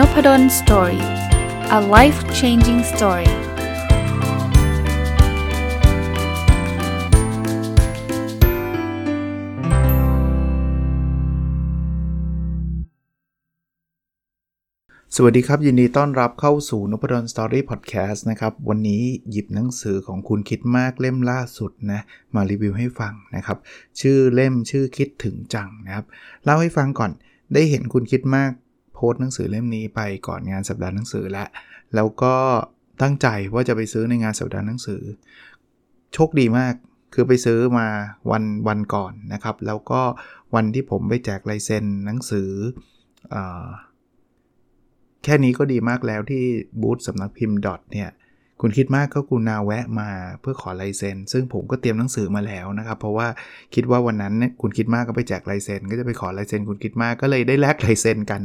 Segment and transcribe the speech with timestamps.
[0.00, 1.04] Nopadol's Story
[1.78, 3.32] a life changing story ส
[15.22, 22.00] วัสดีครับ ยินดีต้อนรับเข้าสู่น p ด d สตอรี่พอดแคสต์นะครับ วันนี้หยิบหนังสือของคุณคิดมากเล่มล่าสุดนะ
[22.34, 23.58] มารีวิวให้ฟังนะครับ
[24.00, 26.06] ชื่อเล่มชื่อคิดถึงจังนะครับ
[26.44, 27.10] เล่าให้ฟังก่อน
[27.54, 28.52] ได้เห็นคุณคิดมาก
[29.00, 31.48] พสต์หนังสือเล่มนี้ไปก่อนงานสัปดาห์หนังสือแล้ว
[31.94, 32.34] แล้วก็
[33.02, 35.02] ตั้งใจว่าจะไปซื้อในงานสัปดาห์หนังสือ
[36.14, 36.74] โชคดีมาก
[37.14, 37.86] คือไปซื้อมา
[38.30, 40.02] วันวันก่อนนะครับ แล้วก็
[40.54, 42.50] วันที่ผมไปแจกลายเซ็นหนังสือ
[43.34, 43.36] อ
[45.24, 46.44] แค่นี้ก็ดีมากแล้วที่
[46.80, 48.10] บูธสำนักพิมพ์ดอทเนี่ย
[48.60, 50.10] คุณคิดมากก็คุณนาแวะมา
[50.40, 53.28] เพื่อขอลายเซ็นซึ่งผมก็เตรียมหนังสือมาแล้วนะครับ เพราะว่า
[53.74, 58.42] คิดว่าวันนั้นเนี่ยคุณคิดมากก็ไปแจกลายเซ็นก็จะไปขอลายเซ็นคุณคิดมากก็เลยได้แลกลายเซ็นกัน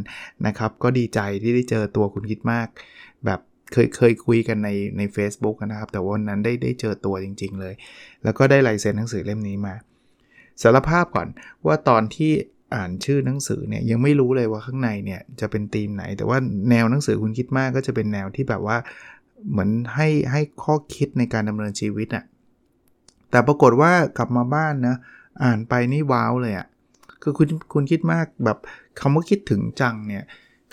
[0.48, 2.68] นะครับ ก็ดีใจที่ได้เจอตัวคุณคิดมาก
[3.26, 3.40] แบบ
[3.74, 7.74] เคยเคยคุยกันในใน a c e b o o k นะครับ แต่วันนั้นได้ได้เจอตัวจริง ๆ เลย
[8.24, 9.76] แล้วก็ได้ลายเซ็นหนังสือเล่มนี้มา
[10.62, 11.28] สารภาพก่อน
[11.68, 12.32] ว่าตอนที่
[12.76, 16.38] อ่านชื่อหนังสือเนี่ยยังไม่รู้เลยว่าข้างในเนี่ยจะเป็นธีมไหน แต่ว่า
[16.70, 18.78] แนวหนังสือคุณคิดมากก็จะเป็นแนวที่แบบว่า
[19.50, 22.24] เหมือนให้ให้ข้อคิดในการดำเนินชีวิตอะ่ะ
[23.32, 24.96] แต่ปรากฏว่ากลับมาบ้านนะ
[25.44, 26.68] อ่านไปนี่ว้าวเลยอะ่ะ
[27.24, 28.58] คือคุณคุณคิดมากแบบ
[29.00, 30.24] คำว่าคิดถึงจังเนี่ย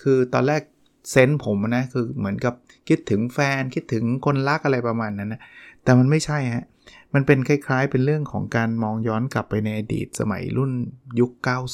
[0.01, 0.63] คือตอนแรก
[1.11, 2.55] เซนส์ผมนะคือเหมือนกับ
[2.89, 5.41] คิดถึงแฟนคิดถึงคนรักอะไรประมาณนั้นนะ
[5.85, 6.65] แต่มันไม่ใช่ฮะ
[7.15, 10.73] มันเป็นคล้ายๆ เป็นเรื่องของการมองย้อนกลับไปในอดีตสมัยรุ่น
[11.21, 11.31] ยุค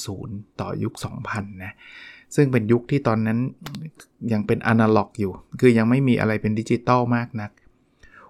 [0.08, 1.73] 90 ต่อยุค 2000 นะ
[2.34, 3.38] ซึ่งเป็นยุคที่ตอนนั้น
[4.32, 7.50] ยังเป็นอนาล็อกอยู่ คือยังไม่มีอะไรเป็นดิจิตอลมากนัก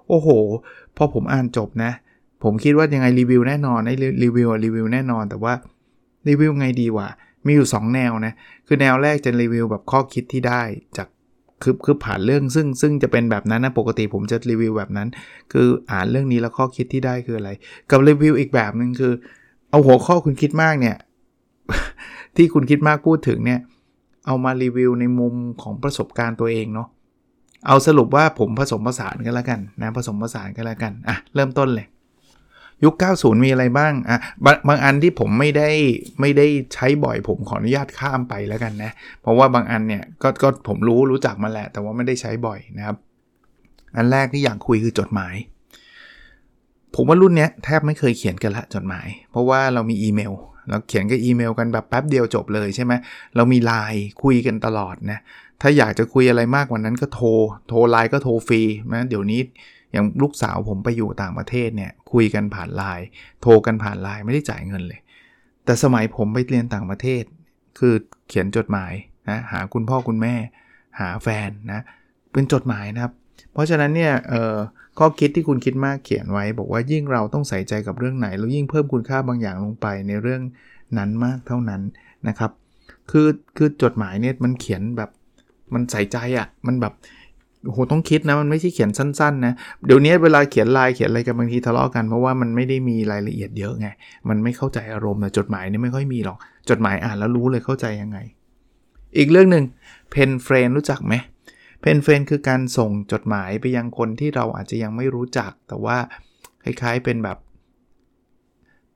[0.08, 0.28] โอ้โห
[0.96, 1.92] พอผมอ่านจบนะ
[2.44, 5.54] ผมคิดว่ายังไงรีวิวแน่นอนไอ้รีวิวรีวิวแน่นอน แต่ว่า
[6.28, 7.08] รีวิวไงดีวะ
[7.46, 8.32] มีอยู่ 2 แนวนะ
[8.66, 10.62] คือแนวแรกจะรีวิวแบบข้อคิดที่ได้
[10.96, 11.08] จาก
[11.62, 15.08] คือคือผ่านเรื่องซึ่งซึ่งจะเป็นแบบนั้นนะปกติผมจะรีวิวแบบนั้น
[15.52, 17.50] คืออ่านเรื่องนี้แล้วข้อคิดที่ได้คืออะไร
[17.90, 19.12] กับรีวิวอีกแบบหนึ่งคือ
[19.70, 20.96] เอาหัวข้อคุณคิดมากเนี่ย
[22.36, 23.60] ที่คุณคิดมากพูดถึงเนี่ย
[24.28, 26.88] เอามารีวิวในมุมของประสบการณ์ตัวเองเนาะ
[27.66, 31.86] เอาสรุปว่าผมผสมผสานกันแล้วกันนะผสมผสานกันแล้วกันอะเริ่มต้นเลย
[32.84, 35.70] ยุค 90 มีอะไรบ้างอะบางบางอันที่ผมไม่ได้
[36.20, 42.96] ไม่ได้ใช้บ่อยผมขออนุญาตข้ามไปแล้วกันนะเพราะว่าบางอันเนี่ยก็ก็ผมรู้รู้จักมาแหละ แต่ว่าไม่ได้ใช้บ่อยนะครับ
[43.96, 45.34] อันแรกที่อยากคุยคือจดหมาย
[46.94, 50.32] ผมว่ารุ่นนี้แทบไม่เคยเขียนกันละจดหมาย เพราะว่าเรามีอีเมล
[50.68, 52.92] เราเขียนกับอีเมลกันแบบแป๊บเดียวจบเลยใช่ไหม
[53.36, 55.18] เรามีไลน์คุยกันตลอดนะ
[55.60, 57.28] ถ้าอยากจะคุยอะไรมากกว่านั้นก็โทร
[57.68, 58.62] โทรไลน์ก็โทรฟรี
[58.92, 59.40] นะเดี๋ยวนี้
[59.92, 63.04] อย่างลูกสาวผมไปอยู่ต่างประเทศเนี่ยคุยกันผ่านไลน์
[63.42, 65.00] โทรกันผ่านไลน์ไม่ได้จ่ายเงินเลย
[65.64, 67.22] แต่สมัยผมไปเรียนต่างประเทศ
[67.78, 67.94] คือ
[68.28, 68.92] เขียนจดหมาย
[69.30, 70.34] นะหาคุณพ่อคุณแม่
[71.00, 71.80] หาแฟนนะ
[72.32, 73.12] เป็นจดหมายนะครับ
[73.52, 74.12] เพราะฉะนั้นเนี่ย
[74.98, 80.42] ข้อคิดที่คุณคิดมากเขียนไว้ บอกว่ายิ่งเราต้องใส่ใจกับเรื่องไหน แล้วยิ่งเพิ่มคุณค่าบางอย่างลงไปในเรื่อง
[80.98, 81.82] นั้นมากเท่านั้น
[82.28, 82.50] นะครับ
[83.10, 85.10] คือคือจดหมายเนี่ยมันเขียนแบบ
[85.74, 86.92] มันใส่ใจอะ่ะมันแบบ
[87.72, 89.52] โหต้องคิดนะมันไม่ใช่เขียนสั้นๆนะ
[89.86, 93.88] เดี๋ยวนี้เวลาเขียนไลน์เขียนอะไรกันบางทีทะเลาะกันเพราะว่ามันไม่ได้มีรายละเอียดเยอะไง
[94.28, 96.38] มันไม่เข้าใจอารมณ์แต่จดหมายนี่ไม่ค่อยมีหรอก
[96.70, 98.18] จดหมายอ่านแล้วรู้เลยเข้าใจยังไง
[99.18, 99.64] อีกเรื่องหนึ่ง
[100.10, 105.96] pen friend รู้จักไหม pen friend คือการส่งจดหมายไปยังคนที่เราอาจจะยังไม่รู้จัก แต่ว่า
[106.64, 107.38] คล้ายๆเป็นแบบ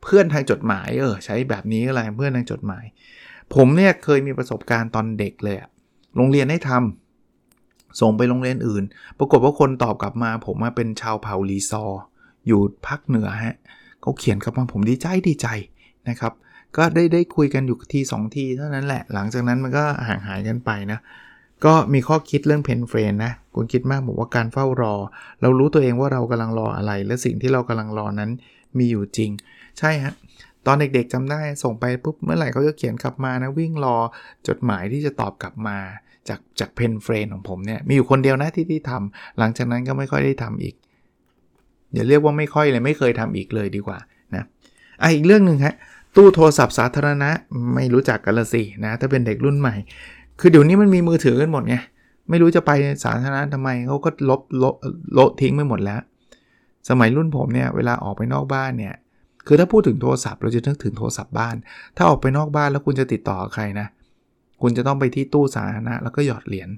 [0.03, 2.85] เพื่อนทางจดหมายเออใช้แบบนี้อะไรเพื่อนทางจดหมาย
[3.55, 5.71] ผมเนี่ยเคยมีประสบการณ์ตอนเด็กเลยอะ
[6.17, 8.85] โรงเรียนให้ทำส่งไปโรงเรียนอื่น
[9.19, 11.85] ปรากฏว่าคนตอบกลับมา ผมมาเป็นชาวเผ่าลีซอ
[12.47, 13.57] อยู่ภาคเหนือฮะ
[14.01, 15.49] เขาเขียนกลับมาผมดีใจดีใจ
[16.09, 16.33] นะครับ
[16.77, 20.99] ก็ได้ได้คุยกันอยู่ทีสองทีเท่านั้นแหละ หลังจากนั้นมันก็ห่างหายกันไปนะ
[21.65, 24.95] ก็มีข้อคิดเรื่องเพนเฟรนนะคุณคิดมากบอกว่าการเฝ้ารอ
[25.43, 28.31] เรารู้ตัวเองว่าเรากำลังรออะไร และสิ่งที่เรากำลังรอนั้น
[28.79, 29.31] มีอยู่จริง
[29.79, 30.13] ใช่ฮะ
[30.67, 33.97] ตอนเด็กๆจำได้ส่งไปปุ๊บเมื่อไหร่เขาจะเขียนกลับมานะวิ่งรอ
[34.49, 35.79] จดหมายที่จะตอบกลับมา
[36.29, 40.75] จากจาก pen friend ของผมเนี่ยมีอยู่คนเดียวนะที่ที่ทำหลังจากนั้นก็ไม่ค่อยได้ทำอีก
[41.93, 43.99] อย่าเรียกว่าไม่ค่อยเลยไม่เคยทำอีกเลยดีกว่า
[44.35, 44.45] นะ
[45.03, 45.75] อะอีกเรื่องหนึ่งฮะ
[46.17, 47.31] ตู้โทรศัพท์สาธารณะ
[47.75, 49.75] ไม่รู้จักกันละสินะถ้าเป็นเด็กรุ่นใหม่
[50.45, 51.77] คือเดี๋ยวนี้มันมีมือถือกันหมดไง
[52.31, 52.71] ไม่รู้จะไป
[53.05, 54.75] สาธารณะทำไมเขาก็ลบลบ
[55.19, 56.01] ลทิ้งไปหมดแล้ว
[56.89, 58.95] สมัยรุ่นผมเนี่ยเวลาออกไปนอกบ้านเนี่ย
[59.47, 61.57] คือถ้าพูดถึงโทรศัพท์เราจะนึกถึงโทรศัพท์บ้าน
[61.97, 63.87] ถ้าออกไปนอกบ้านแล้วคุณจะติดต่อใครนะ
[64.63, 66.69] คุณจะต้องไปที่ตู้สาธารณะแล้วก็หยอดเหรียญ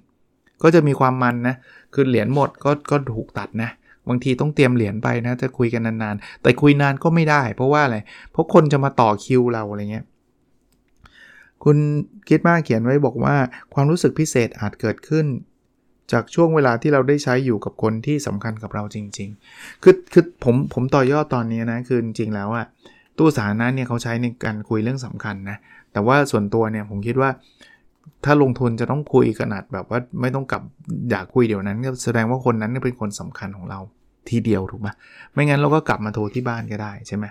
[0.62, 1.54] ก็จะมีความมันนะ
[1.94, 3.70] คือเหรียญหมดก็ก็ถูกตัดนะ
[4.08, 7.96] บางทีต้องเตรียมเหรียญไปนะ จะคุยกันนานๆ แต่คุยนานก็ไม่ได้ เพราะว่าอะไร
[8.32, 10.04] เพราะคนจะมาต่อคิวเราอะไรเงี้ย
[11.64, 11.76] คุณ
[12.28, 13.36] คิดมากเขียนไว้บอกว่า
[13.74, 15.26] ความรู้สึกพิเศษอาจเกิดขึ้น
[16.12, 22.66] จากช่วงเวลาที่เราได้ใช้อยู่กับคนที่สำคัญกับเราจริง ๆ คือคือผมผมต่อยอดตอนนี้นะคือจริงๆแล้วอะ
[23.18, 25.56] ตู้สาธารณะเนี่ยเขาใช้ในการคุยเรื่องสำคัญนะ
[25.92, 27.30] แต่ว่าส่วนตัวเนี่ยผมคิดว่า
[28.24, 30.62] ถ้าลงทุนจะต้องคุยขนาดแบบว่าไม่ต้องกลับ
[31.10, 33.80] อยากคุยเดี๋ยวนั้นก็แสดงว่าคนนั้นเป็นคนสำคัญของเรา
[34.30, 34.88] ทีเดียวถูกไหม
[35.32, 37.24] ไม่งั้นเราก็กลับมาโทรที่บ้านก็ได้ใช่ไหม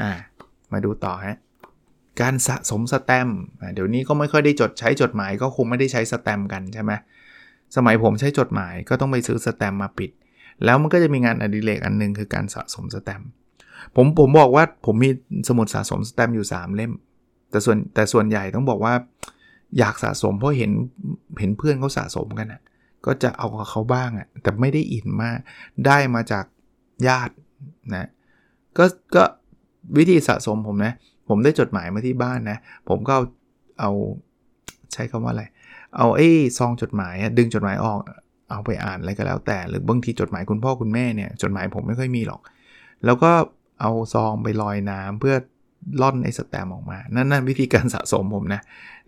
[0.00, 0.10] อ่า
[0.72, 1.36] มาดูต่อฮะ
[2.20, 3.38] การสะสมสแตมป์
[3.74, 6.92] เดี๋ยวนี้ก็ไม่ค่อยได้จดใช้จดหมายก็คงไม่ได้ใช้สแตมป์กันใช่ไหม
[7.76, 10.10] สมัยผมใช้จดหมายก็ต้องไปซื้อสแตมป์มาปิด
[10.64, 13.28] แล้วมันก็จะมีงานอดิเรกอันนึงคือการสะสมสแตมป์
[13.96, 15.10] ผมผมบอกว่าผมมี
[15.48, 16.92] สมุดสะสมสแตมป์อยู่ 3 เล่ม
[17.50, 18.94] แต่ส่วนแต่ส่วนใหญ่ต้องบอกว่า
[19.78, 20.70] อยากสะสมเพราะเห็น
[21.40, 22.60] เห็นเพื่อนเขาสะสมกันอะ
[23.06, 25.38] ก็จะเอากับเขาบ้างอะแต่ไม่ได้อินมาก
[25.86, 26.44] ได้มาจาก
[27.08, 27.34] ญาติ
[27.94, 28.08] นะ
[28.78, 28.84] ก็
[29.14, 29.24] ก็
[29.96, 30.94] วิธีสะสมผมนะ
[31.28, 32.58] ผมได้จดหมายมาที่บ้านนะ
[32.88, 33.22] ผมก็เอา
[33.80, 33.90] เอา
[34.92, 35.44] ใช้คำว่าอะไร
[35.96, 36.28] เอาไอ้
[36.58, 37.98] ซองจดหมายดึงจดหมายออก
[38.50, 42.40] เอาไปอ่านอะไรก็แล้วแต่ หรือบางทีจดหมายคุณพ่อคุณแม่เนี่ยจดหมายผมไม่ค่อยมีหรอก
[43.04, 43.32] แล้วก็
[43.80, 45.34] เอาซองไปลอยน้ำเพื่อ
[46.02, 48.60] ล่อนไอ้สแตมออกมา นั่นนั่นวิธีการสะสมผมนะ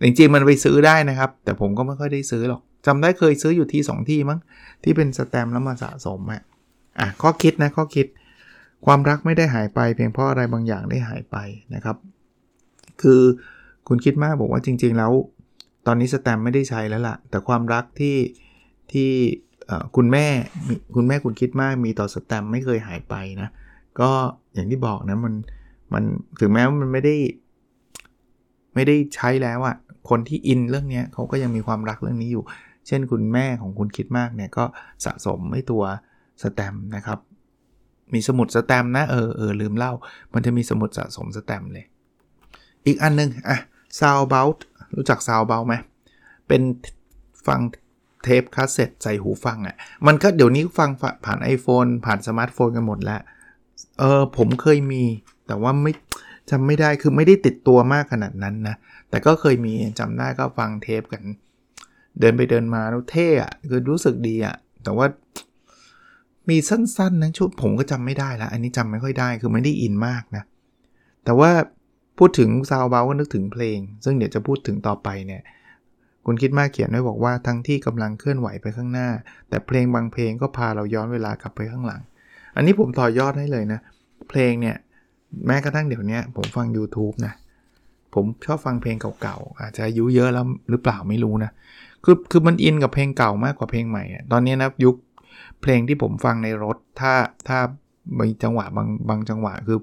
[0.03, 4.39] จริงๆมันไปซื้อได้นะครับ แต่ผมก็ไม่ค่อยได้ซื้อหรอกจำได้เคยซื้ออยู่ที่ 2 ที่มั้ง
[4.83, 6.41] ที่เป็นสแตมแล้วมาสะสมอะ
[6.99, 8.07] อะข้อคิดนะข้อคิด
[8.85, 11.37] ความรักไม่ได้หายไป เพียงเพราะอะไรบางอย่างได้หายไป
[11.75, 11.97] นะครับ
[13.01, 13.21] คือ
[13.87, 15.11] คุณคิดมากบอกว่าจริง ๆ แล้ว
[15.87, 18.17] ตอนนี้สแตมไม่ได้ใช้แล้วล่ะ แต่ความรักที่
[18.91, 19.09] ที่
[19.95, 20.27] คุณแม่
[20.95, 23.49] คุณแม่คุณคิดมากมีต่อสแตมไม่เคยหายไปนะ
[23.99, 24.09] ก็
[24.53, 25.33] อย่างที่บอกนะมัน
[25.93, 26.03] มัน
[26.39, 27.15] ถึงแม้ว่ามันไม่ได้
[28.75, 29.75] ไม่ได้ใช้แล้วอะ
[30.09, 32.43] คนที่อินเรื่องนี้เขาก็ยังมีความรักเรื่องนี้อยู่
[32.87, 34.63] เช่นคุณแม่ของคุณคิดมากเนี่ยก็
[35.05, 35.83] สะสมไอ้ตัว
[36.41, 37.19] สแตมป์นะครับ
[38.13, 39.93] มีสมุดสแตมป์นะเออเออลืมเล่า
[40.33, 41.85] มันจะมีสมุดสะสมสแตมป์เลย
[42.85, 43.57] อีกอันนึงอะ
[43.99, 44.57] Sound b o u t
[44.95, 45.75] รู้จัก Sound b o u t ไหม
[46.47, 46.61] เป็น
[47.47, 47.59] ฟัง
[48.23, 49.75] เทปคาสเซ็ตใส่หูฟังอะ่ะ
[50.07, 50.89] มันก็เดี๋ยวนี้ฟัง
[51.25, 53.21] ผ่าน iPhone ผ่านสมาร์ทโฟนกันหมดแล้ว
[53.99, 55.03] เออผมเคยมี
[55.47, 55.93] แต่ว่าไม่
[56.49, 58.75] จำไม่ได้คือไม่ได้ติดตัวมากขนาดนั้นนะ
[59.09, 61.23] แต่ก็เคยมีจำได้ก็ฟังเทปกัน
[62.19, 65.05] เดินไปเดินมาแล้วเท่อะคือรู้สึกดีอะแต่ว่า
[66.49, 70.43] มีสั้นๆนะชุดผมก็จำไม่ได้ละอันนี้จำไม่ค่อยได้คือไม่ได้อินมากนะ
[71.25, 71.51] แต่ว่า
[72.17, 75.41] พูดถึงซาวเบลก็นึกถึงเพลง ซึ่งเดี๋ยวจะพูดถึงต่อไปเนี่ย
[76.25, 79.09] คุณคิดมากเขียนไว้บอกว่าทั้งที่กำลังเคลื่อนไหวไปข้างหน้า
[79.49, 82.01] แต่เพลงบางเพลงก็พาเราย้อนเวลากลับไปข้างหลัง
[82.55, 83.79] อันนี้ผมต่อยอดให้เลยนะ
[84.29, 84.75] เพลงเนี่ย
[85.47, 87.33] แม้กระทั่งเดี๋ยวนี้ผมฟัง YouTube นะ
[88.13, 91.51] ผมชอบฟังเพลงเก่าๆ อาจจะอายุเยอะแล้วหรือเปล่าไม่รู้นะ
[92.03, 94.95] คือคือมันอินกับเพลงเก่ามากกว่าเพลงใหม่ ตอนนี้นะยุค
[95.61, 97.13] เพลงที่ผมฟังในรถ ถ้า
[97.47, 97.59] ถ้า
[98.19, 99.79] บางจังหวะบางบางจังหวะคือ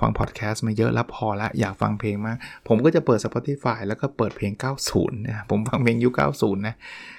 [0.00, 2.36] ฟังพอดแคสต์มาเยอะแล้วพอละอยากฟังเพลงมาก
[2.68, 4.52] ผมก็จะเปิด Spotify แล้วก็เปิดเพลง
[4.88, 6.74] 90นะผมฟังเพลงยุค90 นะ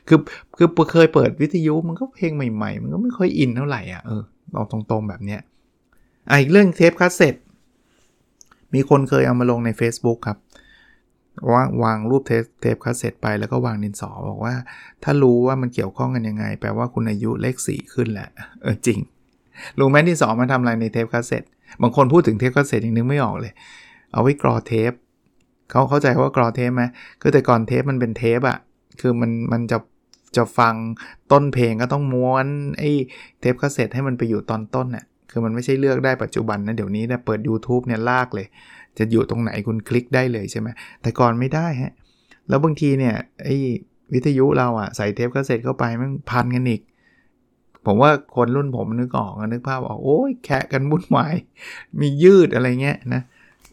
[0.08, 0.20] คือ
[0.58, 4.24] คือเคยเปิดวิทยุมันก็เพลงใหม่ๆ มันก็ไม่ค่อยอินเท่าไหร่อะเออ
[4.54, 5.42] เอาตรงๆแบบเนี้ย
[6.30, 7.36] อีกเรื่องเทปคาสเซ็ต
[8.74, 10.38] มีคนเคยเอามาลงใน Facebook ครับ
[11.54, 14.54] วางวางรูปเทปเทปคาสเซ็ตไปแล้วก็วางดินสอบอกว่า
[15.04, 18.30] ถ้ารู้ว่ามันเกี่ยวข้องกันยังไง แปลว่าคุณอายุเลข4ขึ้นแหละ
[18.62, 19.00] เออจริง
[19.80, 21.44] รู้ไหมดินสอมาทำอะไรในเทปคาสเซ็ต
[21.82, 23.54] บางคนพูดถึงเทปคาสเซ็ตยังนึกไม่ออกเลย
[24.12, 24.92] เอาไว้กรอเทป
[25.72, 26.84] เขาเข้าใจว่ากรอเทปไหม
[27.22, 28.58] คือแต่ก่อนเทปมันเป็นเทปอะ
[29.02, 29.78] คือมันมันจะ
[30.38, 30.76] จะฟัง
[31.32, 32.48] ต้นเพลงก็ต้องม้วน
[32.80, 32.92] ไอ้
[33.40, 38.48] เทปคาสเซ็ตให้มันไปอยู่ตอนต้นน่ะคือมันไม่ใช่เลือกได้ปัจจุบันนะเดี๋ยวนี้เนี่ยเปิด YouTube เนี่ยลากเลย
[38.98, 40.68] จะอยู่ตรงไหนคุณคลิกได้เลยใช่ไหม
[41.02, 41.94] แต่ก่อนไม่ได้ฮะ
[42.50, 43.56] แล้วบางทีเนี่ยไอ้
[44.14, 46.82] วิทยุเราอะใส่เทปคาสเซ็ตเข้าไปมันพันกันอีก
[47.86, 51.36] ผมว่าคนรุ่นผมนึกออกนึกภาพออกโอ้ยแคะกันวุ่นวาย
[52.00, 53.22] มียืดอะไรเงี้ยนะ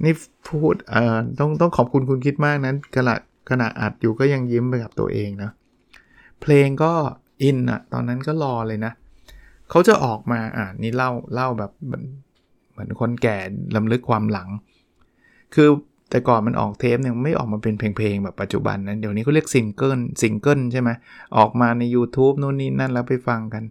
[0.04, 0.12] นี่
[0.48, 3.14] พูดเอ่อต้องต้องขอบคุณคุณคิดมากนั้นขณะ
[3.50, 5.50] ขณะอัดอยู่ก็ยังยิ้มไปกับตัวเองนะ
[6.40, 6.92] เพลงก็
[7.42, 8.92] อินอะตอนนั้นก็รอเลยนะ
[9.70, 12.04] เขาจะออกมาอ่านี่เล่าเล่าแบบเหมือน
[12.72, 13.36] เหมือนคนแก่
[13.76, 14.48] รำลึกความหลัง
[15.54, 15.68] คือ
[16.10, 20.90] แต่ก่อนมันออกเทปเนี่ยไม่ออกมาเป็นเพลงๆแบบปัจจุบันนะเดี๋ยวนี้เขาเรียกซิงเกิลซิงเกิลใช่ไหม
[21.36, 23.64] ออกมาใน YouTube นู่นนี่นั่นแล้วไปฟังกัน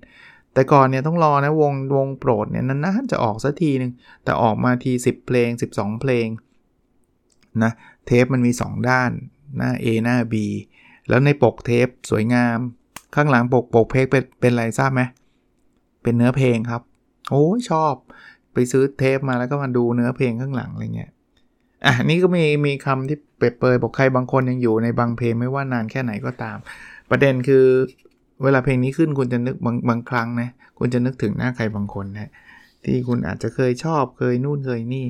[0.54, 3.92] แต่ก่อนเนี่ยต้องรอนะวงวงโปรดเนี่ยนานๆจะออกสักทีหนึ่ง
[4.24, 6.28] แต่ออกมาที 10 เพลง 12 เพลง
[7.64, 7.72] นะ
[8.06, 9.12] เทปมันมี 2 ด้าน
[9.58, 10.36] หน้า A หน้า B
[11.10, 12.58] แล้วในปกเทปสวยงาม
[13.16, 15.02] ข้างหลังปกปกเพลงเป็นเป็นอะไรทราบไหม
[16.04, 16.82] เป็นเนื้อเพลงครับ
[17.30, 17.94] โอ้ชอบ
[18.54, 21.12] ไปซื้อเทปมาแล้วก็มาดูเนื้อเพลงข้างหลังอะไรเงี้ย
[21.86, 26.58] อะนี่ก็มีมีคำที่เปรเปยบอกใครบางคนยังอยู่ในบางเพลงไม่ว่านานแค่ไหนก็ตาม
[27.10, 27.66] ประเด็นคือ
[28.44, 30.50] เวลาเพลงนี้ขึ้นคุณจะนึกบางบางครั้งนะ
[30.80, 32.32] คุณจะนึกถึงหน้าใครบางคนนะ
[32.84, 35.06] ที่คุณอาจจะเคยชอบเคยนู่นเคยนี่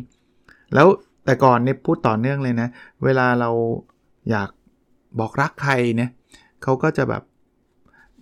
[0.74, 0.88] แล้ว
[1.25, 2.70] แต่ก่อนเนี่ยพูดต่อเนื่องเลยนะ
[3.03, 3.50] เวลาเรา
[4.29, 4.50] อยาก
[5.20, 6.12] บอกรักใครเนี่ย
[6.63, 7.24] เขาก็จะแบบ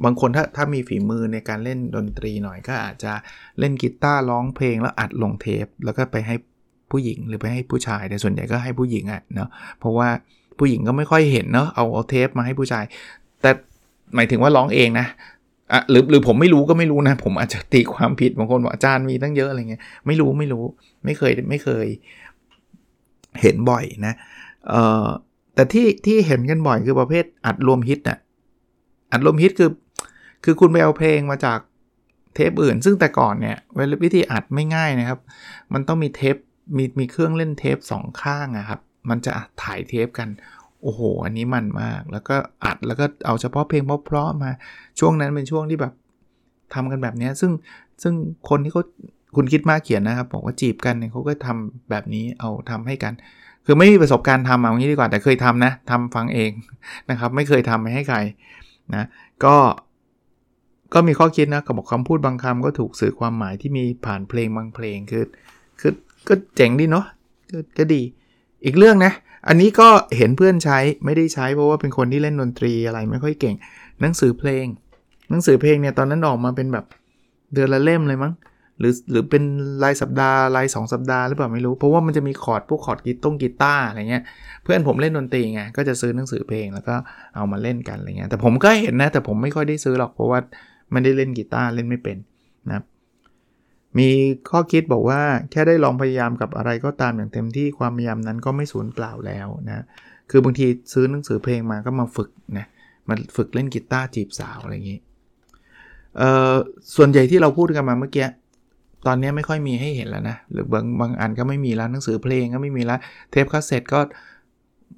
[0.03, 3.13] บางคนถ้าถ้ามีฝีมือในการเล่นดนตรีหน่อยก็อาจจะ
[3.59, 6.35] เล่นกีตาร์ร้องเพลงแล้วอัดลงเทป แล้วก็ไปให้
[6.93, 10.09] ผู้หญิงหรือไปให้ผู้ชายแต่ส่วนใหญ่ก็ให้ผู้หญิงอะ่ะเนาะเพราะว่า
[10.59, 12.83] ผู้หญิงก็ไม่ค่อยเห็นเนาะเอาเอาเทปมาให้ผู้ชาย
[13.41, 13.51] แต่
[14.15, 15.07] หมายถึงว่าร้องเองนะ
[15.73, 20.63] อะหรือหรือผมไม่รู้ก็ไม่รู้นะ ผมอาจจะตีความผิดบางคนบอกอาจารย์มีตั้งเยอะอะไรเงี้ยไม่รู้ไม่รู้
[21.05, 21.87] ไม่เคยไม่เคย
[23.41, 24.13] เห็นบ่อยนะ
[24.69, 25.07] เอ่อ
[25.55, 28.17] แต่ที่ที่เห็นกันบ่อยคือประเภทอัดรวมฮิตน่ะ
[29.11, 29.69] อัดรวมฮิตคือ
[30.43, 31.59] คือคุณไปเอาเพลงมาจาก
[32.35, 33.57] เทปอื่น ซึ่งแต่ก่อนเนี่ย
[34.03, 35.19] วิธีอัดไม่ง่ายนะครับ
[35.73, 36.35] มันต้องมีเทป
[36.77, 38.79] มีมีเครื่องเล่นเทปสองข้างอะครับ
[39.09, 40.29] มันจะถ่ายเทปกัน
[40.81, 44.51] โอ้โห อันนี้มันมาก แล้วก็อัดแล้วก็เอาเฉพาะเพลงเพราะๆมา
[44.99, 45.93] ช่วงนั้นเป็นช่วงที่แบบ
[46.73, 47.51] ทำกันแบบนี้ ซึ่ง
[48.03, 48.13] ซึ่ง
[48.49, 48.83] คนที่เขา
[49.35, 53.13] คุณคิดมากเขียนนะครับ บอกว่าจีบกันเนี่ยเขาก็ทำแบบนี้เอาทำให้กัน
[53.65, 56.51] คือไม่มีประสบการณ์ทำเอางี้ดีกว่าแต่เคยทำนะทำฟังเอง
[57.09, 58.17] นะครับ ไม่เคยทำไปให้ใคร
[58.95, 59.05] นะ
[59.45, 59.55] ก็
[60.93, 65.23] ก็มีข้อคิดนะกับบอกคำพูดบางคำก็ถูกสื่อความหมายที่มีผ่านเพลงบางเพลงคือ
[65.79, 65.93] คือ
[66.27, 67.05] ก็เจ๋งดีเนาะ
[67.77, 68.01] ก็ดี
[68.65, 69.13] อีกเรื่องนะ
[69.47, 69.87] อันนี้ก็
[70.17, 73.55] เห็นเพื่อนใช้ไม่ได้ใช้เพราะว่าเป็นคนที่เล่นดนตรีอะไรไม่ค่อยเก่ง
[74.01, 74.65] หนังสือเพลง
[75.29, 76.85] หนังสือเพลงเนี่ยตอนนั้นออกมาเป็นแบบ
[77.53, 78.33] เดือนละเล่มเลยมั้ง
[78.79, 79.43] หรือหรือเป็น
[79.83, 84.23] รายสัปดาห์รายสสัปดาห์หรือเปล่าไม่รู้ เพราะว่ามันจะมีคอร์ดพวกคอร์ดกีตงกีตาร์อะไรเงี้ย
[84.63, 86.95] เพื่อนผมเล่นดนตรีไงก็จะซื้อหนังสือเพลงแล้วก็
[87.35, 90.39] เอามาเล่นกันอะไรเงี้ยแต่ผมก็เห็นนะ แต่ผมไม่ค่อยได้ซื้อหรอกเพราะว่า
[90.91, 92.17] ไม่ได้เล่นกีตาร์เล่นไม่เป็น
[92.69, 92.79] นะ
[93.97, 94.09] มี
[94.49, 95.21] ข้อคิดบอกว่า
[95.51, 99.85] แค่ได้ลองพยายามกับอะไรก็ตามอย่างเต็มที่ความพยายามนั้นก็ไม่สูญเปล่าแล้วนะ
[100.31, 102.65] คือบางทีซื้อหนังสือเพลงมาก็มาฝึกนะ
[103.07, 104.99] มาฝึกเล่นกีตาร์จีบสาวอะไรอย่างนี้
[106.17, 106.53] เอ่อ
[106.95, 108.27] ส่วนใหญ่ที่เราพูดกันมาเมื่อกี้
[109.07, 112.99] ตอนนี้ไม่ค่อยมีให้เห็นแล้วนะหรือบางบางอันก็ไม่มีแล้วหนังสือเพลงก็ไม่มีแล้ว
[113.31, 113.99] เทปคาสเซ็ตก็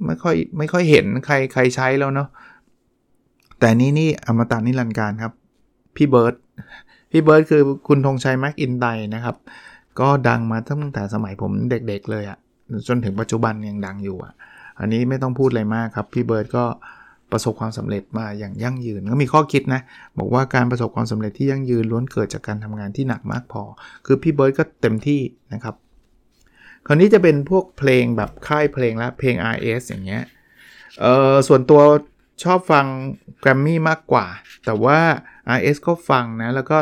[0.05, 2.27] ไม่ค่อยไม่ค่อยเห็นใครใครใช้แล้วเนาะ
[3.59, 5.33] แต่นี่นี่อมตะนิรันดร์กาลครับ
[5.95, 6.35] พี่เบิร์ด
[7.17, 9.35] พี่เบิร์ดคือคุณธงไชยแมคอินไตย์นะครับ
[9.99, 12.37] ก็ดังมาตั้งแต่สมัยผมเด็กๆเลยอะ่ะ
[12.87, 14.33] จนถึงปัจจุบันยังดังอยู่อะ่ะ
[14.79, 16.65] อันนี้ไม่ต้องพูดอะไรมากครับ พี่เบิร์ดก็
[17.31, 19.81] ประสบความสำเร็จมาอย่างยั่งยืน ก็มีข้อคิดนะ
[20.19, 23.63] บอกว่าการประสบความสำเร็จที่ยั่งยืนล้วนเกิดจากการทำงานที่หนักมากพอ
[24.05, 25.21] คือพี่เบิร์ดก็เต็มที่
[25.53, 25.75] นะครับ
[26.85, 30.23] คราวนี้จะเป็นพวกเพลงแบบค่ายเพลงและเพลง RS อย่างเงี้ย
[30.99, 31.81] เออส่วนตัว
[32.43, 32.85] ชอบฟัง
[33.39, 34.25] แกรมมี่มากกว่า
[34.65, 34.99] แต่ว่า
[35.57, 36.77] RS ก็ฟังนะ แล้วก็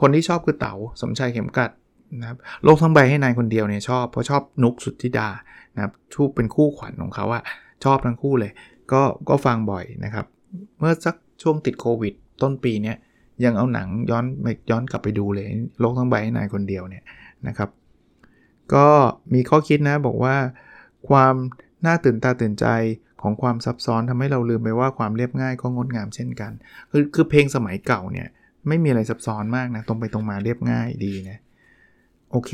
[0.00, 1.70] คนที่ชอบคือเต๋าสมชายเข็มกัด
[2.20, 5.28] นะครับโลกทั้งใบให้นายคนเดียวเนี่ยชอบเพราะชอบนุกสุดธิดา
[5.74, 7.42] นะครับชูเป็นคู่ขวัญของเขาอะ
[7.84, 8.52] ชอบทั้งคู่เลย
[8.92, 10.26] ก็ก็ฟังบ่อยนะครับ
[10.78, 12.96] เมื่อสักช่วงติดโควิด ต้นปีเนี้ย
[13.44, 14.24] ยังเอาหนังย้อน
[14.70, 15.46] ย้อนกลับไปดูเลย
[15.80, 17.04] โลกทั้งใบให้นายคนเดียวเนี่ย
[17.46, 17.70] นะครับ
[18.74, 18.86] ก็
[19.34, 20.36] มีข้อคิดนะบอกว่า
[21.08, 21.34] ความ
[21.86, 22.66] น่าตื่นตาตื่นใจ
[23.22, 26.52] ของความซับซ้อนทำให้เราลืมไปว่าความเรียบง่ายก็งดงามเช่นกัน
[26.90, 28.28] คือคือเพลงสมัยเก่าเนี่ย
[28.68, 31.38] ไม่มีอะไรซับซ้อนมากนะ ตรงไปตรงมาเรียบง่ายดีนะ
[32.30, 32.52] โอเค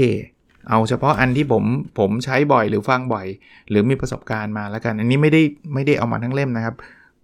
[0.69, 1.65] เอาเฉพาะอันที่ผม
[1.99, 3.27] ผมใช้บ่อยหรือฟังบ่อย
[3.71, 5.43] หรือมีประสบการณ์มาแล้วกัน อันนี้ไม่ได้
[5.75, 6.75] ไม่ได้เอามาทั้งเล่มนะครับ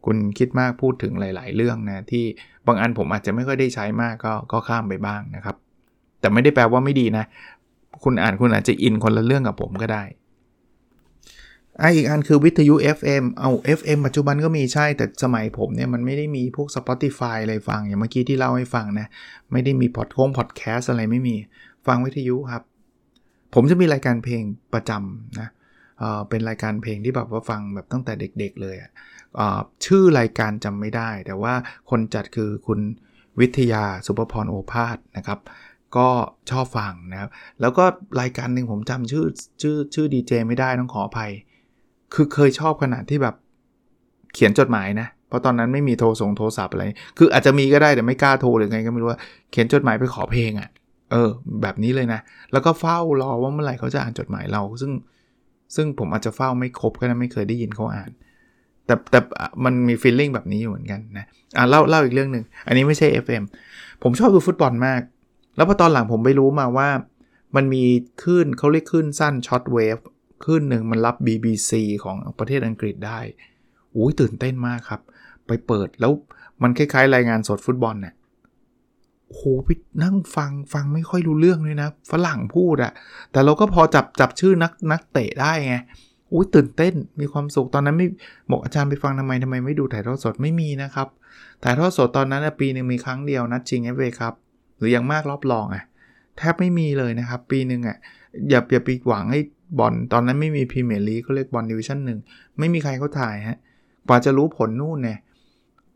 [0.05, 2.25] คุณคิดมากพูดถึงหลาย ๆ เรื่องนะ ที่
[2.67, 5.57] บางอันผมอาจจะไม่ค่อยได้ใช้มากก็ก็ข้ามไปบ้างนะครับ
[6.21, 7.25] แต่ไม่ได้แปลว่าไม่ดีนะ
[8.05, 10.03] คุณอ่านคุณอาจจะอินคนละเรื่องกับผมก็ได้
[11.81, 19.09] อ่อีกอันคือวิทยุ FM เอา FM ปัจจุบันก็มีใช่แต่สมัยผมเนี่ย มันไม่ได้มีพวก Spotify อะไรฟัง อย่างเมื่อกี้ที่เล่าให้ฟังนะ
[19.53, 21.37] ไม่ได้มีพอดโค้งพอดแคสอะไรไม่มี
[21.87, 22.63] ฟังวิทยุครับ
[23.55, 24.43] ผมจะมีรายการเพลง
[24.75, 25.49] ประจำนะ
[25.99, 28.77] เเป็นรายการเพลงที่แบบว่าฟังแบบตั้งแต่เด็กๆเลย
[29.85, 31.55] ชื่อรายการจำไม่ได้ แต่ว่า
[31.91, 32.81] คนจัดคือคุณ
[33.41, 35.41] วิทยาสุภพรโอภาสนะครับ
[35.97, 36.09] ก็
[36.51, 37.31] ชอบฟังนะครับ
[37.61, 37.85] แล้วก็
[38.21, 39.27] รายการหนึ่งผมจำชื่อ
[39.63, 41.33] ชื่อชื่อดีเจไม่ได้ต้องขออภัย
[42.15, 43.35] คือเคยชอบขนาดที่แบบ
[44.35, 46.83] เขียนจดหมายนะ เพราะตอนนั้นไม่มีโทรส่งโทรศัพท์อะไร
[47.19, 49.19] คืออาจจะมีก็ได้แต่ไม่กล้าโทรหรือไงก็ไม่รู้ว่า
[49.51, 50.69] เขียนจดหมายไปขอเพลงอะ่ะ
[51.13, 51.31] เออ
[51.63, 52.21] แบบนี้เลยนะ
[52.53, 54.93] แล้วก็เฝ้ารอว่าเมื่อไหร่เขาจะอ่านจดหมายเรา ซึ่ง
[55.75, 58.11] ซึ่งผมอาจจะเฝ้าไม่ครบก็ได้ไม่เคยได้ยินเขาอ่าน
[58.87, 59.19] แต่แต่
[59.65, 63.45] มันมีฟีลลิ่งแบบนี้อยู่เหมือนกันนะ อะเล่าเล่าอีกเรื่องหนึ่ง อันนี้ไม่ใช่ FM
[64.03, 65.01] ผมชอบดูฟุตบอลมาก
[65.57, 66.89] แล้วพอตอนหลังผมไปรู้มาว่า
[67.57, 67.85] มันมี
[68.23, 69.99] คลื่นเขาเรียกคลื่นสั้นช็อตเวฟ
[70.45, 71.71] คลื่นหนึ่งมันรับ BBC
[72.05, 73.21] ของประเทศอังกฤษได้
[73.97, 75.01] อุ้ยตื่นเต้นมากครับ
[75.47, 76.13] ไปเปิดแล้ว
[76.63, 78.15] มันคล้ายๆ รายงานสดฟุตบอลเนี่ย
[79.33, 82.93] โหพี่นั่งฟังฟังไม่ค่อยรู้เรื่องเลยนะ ฝรั่งพูดอะ
[83.33, 85.77] แต่เราก็พอจับจับชื่อนักนักเตะได้ไง
[86.33, 88.07] อุ้ยตื่นเต้นมีความสุขตอนนั้นไม่
[88.51, 91.09] บอกอาจารย์ไปฟังทำไมทำไมไม่ดูถ่ายทอดสดไม่มีนะครับ
[91.63, 94.35] ถ่ายทอดสดตอนนั้นปีหนึ่งมีครั้งเดียวนัดชิงเอฟเอครับ
[94.77, 95.85] หรืออย่างมากรอบรองอะ
[96.39, 97.97] แทบไม่มีเลยนะครับ ปีหนึ่งอะ
[98.51, 99.41] อย่าอย่าไปหวังให้
[99.79, 102.19] บอลตอนนั้นไม่มีพรีเมียร์ลีกเขาเรียกบอลดิวิชั่นหนึ่ง
[102.59, 103.59] ไม่มีใครเขาถ่ายฮะ
[104.09, 105.19] กว่าจะรู้ผลนู่นเนี่ย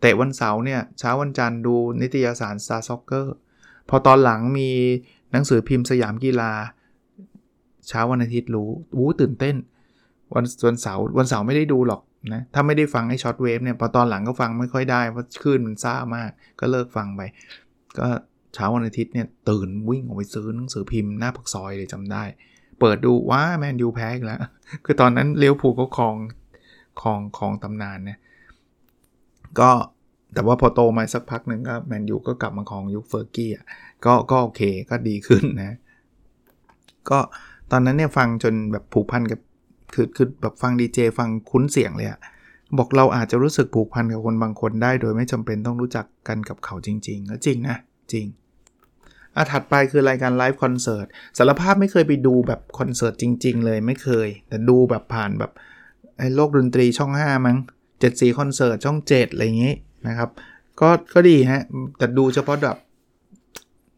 [0.01, 3.27] เตะวันเสาร์เนี่ยเช้าวันจันทร์ดูนิตยสาร Star Soccer
[3.89, 4.71] พอตอนหลังมี
[5.33, 6.53] หนังสือพิมพ์สยามกีฬา
[7.89, 8.69] เช้าวันอาทิตย์รู้
[8.99, 9.57] วู้ตื่นเต้น
[10.35, 12.01] วันวันเสาร์วันเสาร์ไม่ได้ดูหรอก
[12.33, 16.31] นะถ้าไม่ได้ฟังไอ้ short wave เนี่ยพอตอนหลังก็ฟังไม่ค่อยได้เพราะคลื่นมันซ่ามาก
[16.61, 17.21] ก็เลิกฟังไป
[17.99, 18.09] ก็
[18.55, 22.25] เช้าวันอาทิตย์เนี่ยตื่นวิ่งออกไปซื้อหนังสือพิมพ์หน้าปากซอยเลยจำได้
[22.81, 24.41] เปิดดูว้าแมนยูแพ้อีกแล้ว
[24.85, 26.15] คือตอนนั้นเลี้ยวผูกก็คลอง
[27.01, 28.19] คลองคลองตำนานเนะ
[29.61, 29.71] ก็
[30.35, 33.65] แต่ว่าพอโตมาสักพักหนึ่งก็แมนยูก็กลับมาของยุคเฟอร์กี้อะ
[34.05, 35.77] ก็ก็โอเคก็ดีขึ้นนะ
[37.11, 37.19] ก็
[37.71, 39.41] ตอนนั้นเนี่ยฟังจนแบบผูกพันกับ
[39.95, 42.19] คือคือแบบฟังดีเจฟังคุ้นเสียงเลยอะ
[42.79, 47.77] บอกเราอาจจะรู้สึกผูกพันกับคนบางคนได้ โดยไม่จำเป็นต้องรู้จักกันกับเขาจริง ๆ แล้วจริงนะ
[48.13, 48.27] จริง
[49.37, 51.07] อะถัดไปคือรายการไลฟ์คอนเสิร์ต
[51.39, 55.53] สารภาพไม่เคยไปดูแบบคอนเสิร์ตจริง ๆ เลยไม่เคย แต่ดูแบบผ่านแบบ
[56.19, 57.57] ไอ้โลกดนตรีช่อง 5 มั้ง
[58.01, 59.75] เจ็ดสีคอนเสิร์ตช่อง 7 อะไรอย่างงี้
[60.09, 60.31] นะครับ
[60.81, 61.63] ก็ก็ดีฮะ
[61.99, 62.77] แต่ดูเฉพาะแบบ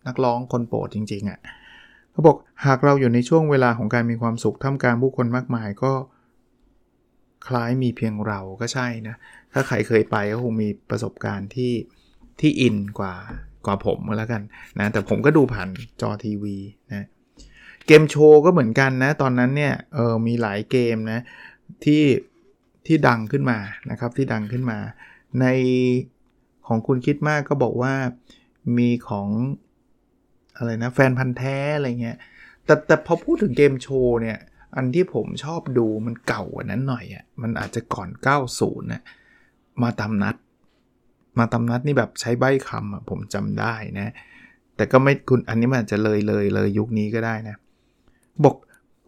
[0.06, 1.40] นักร้องคนโปรดจริง ๆอะ่ะ
[2.12, 2.36] เขาบอก
[2.66, 5.92] หากเราอยู่ในช่วงเวลาของการมีความสุขท่ามกลางผู้คนมากมายก็
[7.46, 9.14] คล้ายมีเพียงเราก็ใช่นะ
[9.52, 11.72] ถ้าใครเคยไปก็คงมีประสบการณ์ที่
[12.40, 13.14] ที่อินกว่า
[13.66, 14.42] กว่าผมก็แล้วกัน
[14.78, 15.68] นะแต่ผมก็ดูผ่าน
[16.00, 16.56] จอทีวี
[16.92, 17.06] นะ
[17.86, 21.20] เกมโชว์ก็เหมือนกันนะ ตอนนั้นเนี่ยเออมีหลายเกมนะ
[21.84, 22.02] ที่
[22.86, 23.58] ที่ดังขึ้นมา
[23.90, 24.78] นะครับที่ดังขึ้นมา
[25.40, 25.46] ใน
[26.66, 27.94] ของคุณคิดมากก็บอกว่า
[28.78, 29.28] มีของ
[30.56, 32.18] อะไรนะแฟนพันธ์แท้อะไรเงี้ย
[32.64, 34.38] แต่แต่พอพูดถึงเกมโชว์เนี่ย
[34.76, 38.10] อันที่ผมชอบดูมันเก่ากว่านั้นหน่อยอะ่ะมันอาจจะก่อน
[38.48, 39.02] 90นะ
[39.82, 40.36] มาตามนัด
[41.38, 44.12] มาตามนัดนี่แบบใช้ใบคำอะผมจำได้นะ
[44.76, 47.56] แต่ก็ไม่คุณอันนี้มันอาจจะเลยเลยเลยยุคนี้ก็ได้นะ
[48.44, 48.56] บอก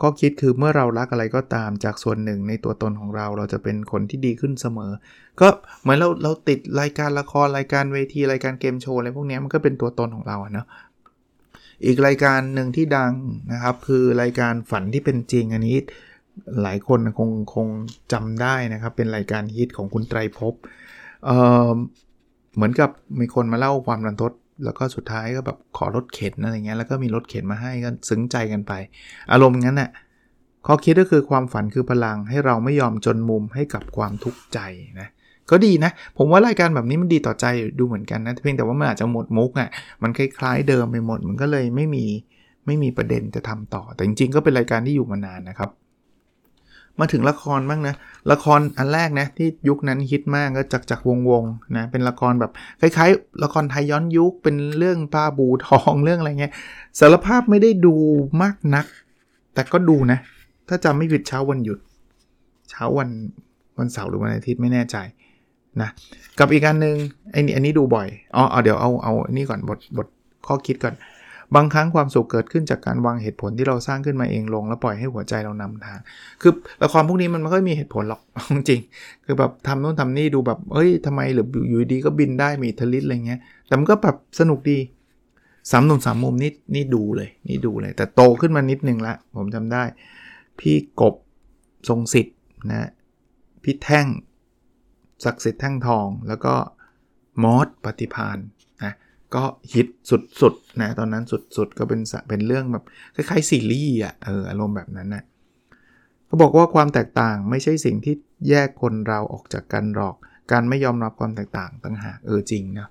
[0.02, 4.92] ก็คิดคือเมื่อเรารักอะไรก็ตามจากส่วนหนึ่งในตัวตนของเราเราจะเป็นคนที่ดีขึ้นเสมอ
[5.40, 5.48] ก็
[5.82, 10.66] เหมือนเราเราติดรายการละครรายการเวทีรายการเกมโชว์อะไรพวกนี้มันก็เป็นตัวตนของเราเนาะ
[11.86, 13.12] อีกรายการหนึ่งที่ดัง
[13.52, 15.76] นะครับ คือรายการฝันที่เป็นจริงอันนี้
[16.62, 17.66] หลายคนคงคง
[18.12, 20.54] จำได้นะครับ เป็นรายการฮิตของคุณไตรภพ
[22.54, 22.90] เหมือนกับ
[23.20, 24.32] มีคนมาเล่าความรันทด
[24.64, 28.72] แล้วก็สุดท้ายก็แบบขอรถเข็นอะไรเงี้ยแล้วก็มีรถเข็นมาให้ก็ซึ้งใจกันไป
[29.32, 29.90] อารมณ์งั้นน่ะ
[30.66, 34.58] ข้อคิดก็คือความฝันคือพลังให้เราไม่ยอมจนมุมให้กับความทุกข์ใจ
[35.00, 35.08] นะ
[35.50, 37.46] ก็ดีนะ ผมว่ารายการแบบนี้มันดีต่อใจ
[37.78, 39.68] ดูเหมือนกันนะ เพียงแต่ว่ามันอาจจะหมดมุกอะ่ะ
[40.02, 42.04] มันคล้ายๆเดิมไปหมด มันก็เลยไม่มี
[42.66, 45.70] ไม่มีประเด็นจะทำต่อ แต่จริงๆก็เป็นรายการที่อยู่มานานนะครับ
[47.00, 47.94] มาถึงละครบ้างนะ
[48.32, 51.42] ละครอันแรกนะที่ยุคนั้นฮิตมากก็จักจักวงวง
[51.76, 56.52] นะเป็นละครแบบคล้ายๆ ละครไทยย้อนยุคเป็นเรื่องปลาบูทองเรื่องอะไรเงี้ย
[57.00, 57.94] สารภาพไม่ได้ดู
[58.42, 58.86] มากนัก
[59.54, 60.18] แต่ก็ดูนะ
[60.68, 61.78] ถ้าจำไม่ผิดเช้าวันหยุด
[62.70, 63.08] เช้าวัน
[63.78, 64.96] วันเสาร์หรือวันอาทิตย์ไม่แน่ใจ
[65.80, 65.88] นะ
[66.38, 66.96] กับอีกการหนึ่ง
[67.32, 70.06] ไอ้นี่อันนี้ดูบ่อยอ๋อเอาเดี๋ยวเอาเอาอันนี้ก่อนบทบท
[70.46, 70.94] ข้อคิดก่อน
[71.54, 75.98] บางครั้งความสุขเกิดขึ้นจากการวางเหตุผลที่เราสร้างขึ้นมาเองลง แล้วปล่อยให้หัวใจเรานำทาง
[76.42, 78.20] คือละครพวกนี้มันไม่ค่อยมีเหตุผลหรอก
[78.68, 78.80] จริง
[79.24, 84.78] คือแบบทำนู่นทำนี่ดูแบบเอ้ยทำไมหรืออยู่ดีก็บินได้มีทลิตอะไรเงี้ย แต่มันก็แบบสนุกดี
[85.70, 89.82] สามหนุ่มสามมุมนี่นี่ดูเลยนี่ดูเลย แต่โตขึ้นมานิดนึงละผมจำได้
[90.60, 91.14] พี่กบ
[91.88, 92.36] ทรงสิทธิ์
[92.70, 92.90] นะ
[93.62, 94.06] พี่แท่ง
[95.24, 96.54] ศักดิ์สิทธิ์แท่งทอง แล้วก็
[97.42, 98.38] มอสปฏิพาน
[99.34, 99.44] ก็
[99.74, 101.24] ฮิตสุดๆนะตอนนั้น
[101.56, 105.24] สุดๆ ก็เป็นเป็นเรื่องแบบคล้ายๆซีรีส์อะเอออารมณ์แบบนั้นนะ
[106.26, 108.14] เขาบอกว่าความแตกต่างไม่ใช่สิ่งที่
[108.48, 110.16] แยกคนเราออกจากกันหรอก
[110.52, 112.88] การไม่ยอมรับความแตกต่างต่างหากเออจริงนะ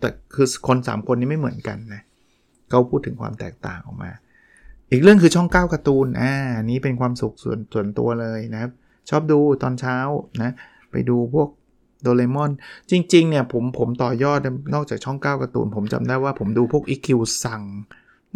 [0.00, 2.02] แต่คือคน3คนนี้ไม่เหมือนกันนะ
[2.70, 4.10] เขาพูดถึงความแตกต่างออกมา
[4.90, 6.32] อีกเรื่องคือช่อง9การ์ตูนอ่า
[6.64, 8.70] นี้เป็นความสุขส่วนส่วนตัวเลยนะครับ
[9.10, 9.96] ชอบดูตอนเช้า
[10.42, 10.52] นะ
[10.90, 11.48] ไปดูพวก
[12.02, 12.50] โดเรมอน
[12.90, 14.40] จริง ๆ เนี่ยผมผมต่อยอด
[14.74, 17.62] นอกจากช่อง 9การ์ตูน ผมจำได้ว่าผมดูพวกอีคิวซัง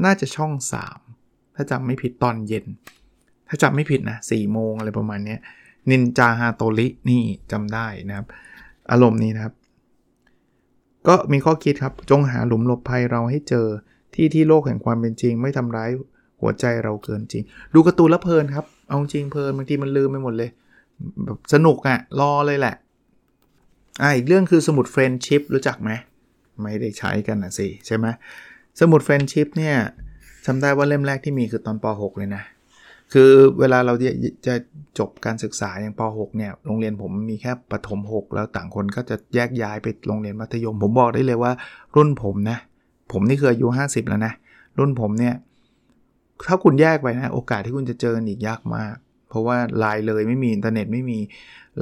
[0.05, 0.53] น่าจะช่อง
[1.05, 2.65] 3 ถ้าจำไม่ผิดตอนเย็น
[3.49, 5.37] ถ้าจำไม่ผิดนะ4โมงอะไรประมาณนี้
[5.91, 8.27] นินจาฮาโตรินี่จำได้นะครับ
[8.91, 9.55] อารมณ์นี้นะครับ
[11.09, 13.67] ก็มีข้อคิดครับ จงหาหลุมหลบภัยเราให้เจอ
[14.15, 15.91] ที่ที่โลกแห่งความเป็นจริง ไม่ทำร้าย
[16.41, 17.43] หัวใจเราเกินจริง
[17.75, 20.51] ดูการ์ตูนแล้วเพลินครับ เอาจริงเพลินบางทีมันลืมไปหมดเลย
[21.25, 22.75] แบบสนุกอะ่ะรอเลยแหละ
[24.03, 25.91] อ่าอีกเรื่องคือสมุด friendship รู้จักไหม
[26.63, 28.07] ไม่ได้ใช้กันนะสิใช่ไหม
[28.81, 29.77] สมุด friendship เนี่ย
[30.47, 32.43] จำได้ว่าเล่มแรกที่มีคือตอนป .6 เลยนะ
[33.13, 34.13] คือเวลาเราจะ
[34.47, 34.55] จะ
[34.99, 41.53] จบการศึกษาอย่างป .6 เนี่ยโรงเรียนผมมีแค่ปฐม 6 แล้วต่างคนก็จะแยกย้ายไปโรงเรียนมัธยม ผมบอกได้เลยว่า
[41.97, 42.59] รุ่นผมนะ
[43.13, 44.33] ผมนี่คืออายุ 50 แล้วนะ
[44.79, 45.35] รุ่นผมเนี่ย
[46.47, 48.97] ถ้าคุณแยกไปนะ โอกาสที่คุณจะเจออีกยากมาก
[49.37, 51.19] เพราะว่าไลน์เลยไม่มีอินเทอร์เน็ตไม่มี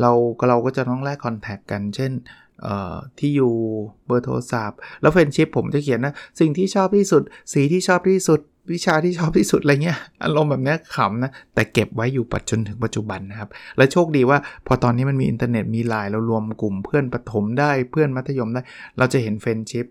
[0.00, 0.10] เรา
[0.48, 2.12] เราก็จะต้องแลก contact กัน เช่น
[3.18, 3.52] ที่อยู่
[4.06, 8.40] เบอร์โทรศัพท์ แล้ว friendship ผมจะเขียนนะ สิ่งที่ชอบที่สุด สีที่ชอบที่สุด
[8.72, 18.60] วิชาที่ชอบที่สุดอะไรเงี้ยอารมณ์แบบนี้ขำนะ แต่เก็บไว้อยู่ปัจจนถึงปัจจุบันนะครับ และโชคดีว่าพอตอนนี้มันมีอินเทอร์เน็ตมีไลน์เรารวมกลุ่มเพื่อนประถมได้เพื่อนมัธยมได้
[18.98, 19.86] เราจะเห็น friendship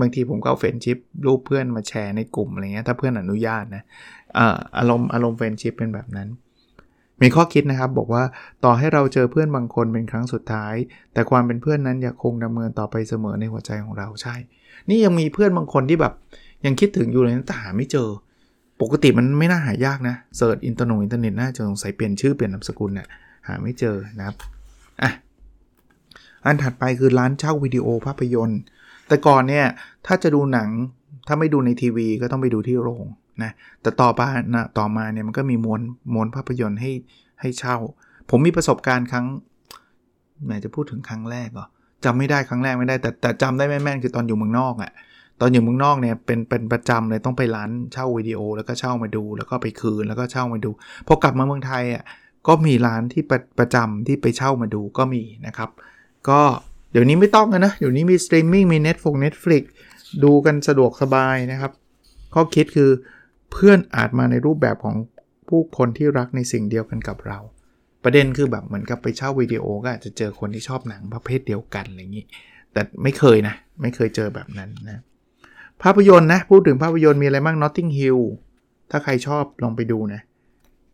[0.00, 3.82] บางทีผมก็เอา friendship รูปเพื่อนมาแชร์ในกลุ่มอะไรเงี้ยถ้าเพื่อนอนุญาตนะ
[4.78, 6.28] อารมณ์อารมณ์ friendship เป็นแบบนั้น
[7.22, 8.22] มีข้อคิดนะครับบอกว่า
[8.64, 10.74] ต่อให้เราเจอเพื่อนบางคนเป็นครั้งสุดท้าย
[11.12, 14.34] แต่ความเป็นเพื่อนนั้นยังคงดำเนินต่อไปเสมอในหัวใจของเราใช่
[14.88, 16.12] นี่ยังมีเพื่อนบางคนที่แบบ
[16.64, 18.08] ยังคิดถึงอยู่เลยแต่หาไม่เจอ
[18.80, 23.08] ปกติมันไม่น่าหายากนะ search อินเทอร์เน็ตอินเทอร์เน็ตน่าจะสงสัยเปลี่ยนชื่อเปลี่ยนนามสกุลเนี่ย
[23.48, 24.36] หาไม่เจอนะครับ
[25.02, 25.12] อะ
[26.44, 28.60] อันถัดไปคือร้านเช่าวิดีโอภาพยนตร์
[29.08, 29.66] แต่ก่อนเนี่ย
[30.06, 30.68] ถ้าจะดูหนัง
[31.26, 33.04] ถ้าไม่ดูในทีวีก็ต้องไปดูที่โรง
[33.42, 33.50] นะ
[33.82, 35.80] แต่ต่อมานะต่อมาเนี่ยมันก็มีมวล
[36.14, 36.92] มวลภาพยนตร์ให้
[37.40, 37.76] ให้เช่า
[38.30, 39.26] ผมมีประสบการณ์ครั้ง
[40.44, 41.64] แหมจะพูดถึงครั้งแรกก็
[42.04, 44.92] จำไม่ได้ครั้งแรกไม่ได้ แต่แต่จำได้แม่นๆคือตอนอยู่เมืองนอกอะ่ะ
[45.40, 50.70] ตอนอยู่เมืองนอกเนี่ยเป็นเป็นประจำเลยต้องไปร้านเช่าวิดีโอ แล้วก็เช่ามาดู แล้วก็ไปคืนแล้วก็เช่ามาดู
[51.06, 52.04] พอกลับมาเมืองไทยอะ
[52.46, 55.70] ก็มีร้านที่ประประจำที่ไปเช่ามาดูก็มีนะครับ
[56.28, 56.40] ก็
[56.92, 59.62] เดี๋ยวนี้ไม่ต้องนะเดี๋ยวนี้มีสตรีมมิ่งมี Netflix Netflix
[60.24, 61.72] ดูกันสะดวกสบายนะครับ
[62.34, 62.90] ข้อคิดคือ
[63.52, 64.96] เพื่อนอาจมาในรูปแบบของ
[65.48, 67.38] ผู้คนที่รักในสิ่งเดียวกันกับเรา
[68.04, 72.24] ประเด็นคือแบบเหมือนกับไปเช่าวิดีโอก็อาจจะเจอคนที่ชอบหนังประเภทเดียวกันอะไรอย่างนี้
[72.72, 75.02] แต่ไม่เคยนะ ไม่เคยเจอแบบนั้นนะ
[75.82, 78.20] ภาพยนตร์นะ พูดถึงภาพยนตร์มีอะไรบ้าง Notting Hill
[78.90, 80.20] ถ้าใครชอบลองไปดูนะ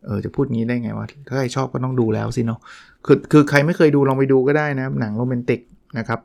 [0.05, 2.61] เออจะพูดงี้ได้ไงวะ ถ้าใครชอบก็ต้องดูแล้วสิเนาะ
[3.07, 5.61] คือคือใครไม่เคยดูลองไปดูก็ได้นะ หนังโรแมนติก
[5.99, 6.21] นะครับ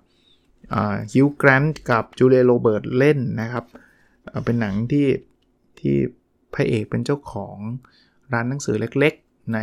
[1.14, 3.66] ฮิวแกรนต์กับจูเลียโรเบิร์ตเล่นนะครับ
[4.46, 5.08] เป็นหนังที่
[5.80, 5.96] ที่
[6.54, 7.58] พระเอกเป็นเจ้าของ
[8.34, 9.60] ร้านหนังสือเล็กๆ ใน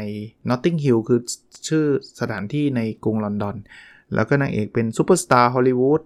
[0.48, 1.20] Notting Hill คือ
[1.68, 1.84] ชื่อ
[2.20, 3.56] สถานที่ในกรุงลอนดอน
[4.14, 6.02] แล้วก็นางเอกเป็นซูเปอร์สตาร์ฮอลลีวูด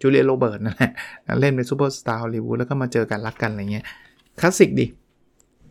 [0.00, 0.92] จูเลียโรเบิร์ตนั่นแหละ
[1.40, 3.84] เล่นเป็นซูเปอร์สตาร์ฮอลลีวูดแล้วก็มาเจอกันรักกันอะไรเงี้ย
[4.40, 4.86] คลาสสิกดิ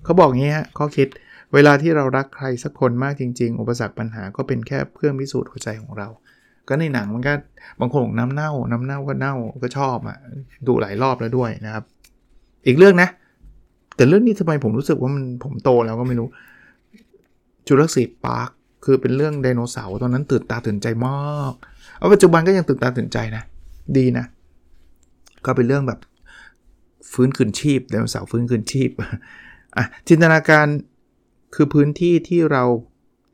[0.04, 1.08] เขาบอกงี้ฮะข้อคิด
[1.54, 6.08] เวลาที่เรารักใครสักคนมากจริง ๆ อุปสรรคปัญหาก็เป็นแค่เครื่องพิสูจน์หัวใจของเรา
[6.68, 7.34] ก็ในหนังมันก็
[7.80, 10.18] บางคนน้ำเน่า น้ำเน่าก็เน่าก็ชอบอะ
[10.68, 11.84] ดูหลายรอบแล้วด้วยนะครับ
[12.66, 13.10] อีกเรื่องนะ
[13.96, 16.28] แต่เรื่องนี้ทำไมผมรู้สึกว่ามันผมโตแล้วก็ไม่รู้
[17.68, 18.50] Jurassic Park
[18.86, 21.54] คือเป็นเรื่องไดโนเสาร์ตอนนั้นตื่นตาตื่นใจมาก
[21.98, 23.44] เอาปัจจุบันก็ยังตื่นตาตื่นใจนะ
[23.98, 24.26] ดีนะ
[25.46, 26.00] ก็เป็นเรื่องแบบ
[27.12, 28.90] ฟื้นคืนชีพไดโนเสาร์ฟื้นคืนชีพ
[29.78, 30.68] อะจินตนาการ
[31.56, 32.64] คือพื้นที่ที่เรา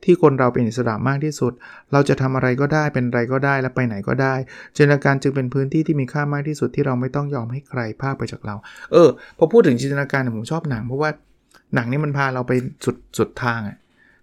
[0.04, 1.52] ที่คนเราเป็นอิสระมากที่สุด
[1.92, 4.34] เราจะทำอะไรก็ได้เป็นอะไรก็ได้และไปไหนก็ได้
[4.76, 8.54] จินตนาการจึงเป็นพื้นที่ที่มีค่ามากที่สุดที่เราไม่ต้องยอมให้ใครพาไปจากเรา
[8.92, 9.08] เออ
[9.38, 11.10] พอพูดถึงจินตนาการผมชอบหนังเพราะว่า
[11.74, 12.52] หนังนี่มันพาเราไป
[12.84, 13.76] สุดสุดทางอะ่ะ